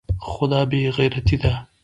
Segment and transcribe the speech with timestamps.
[0.27, 1.53] خو دا بې غيرتي ده.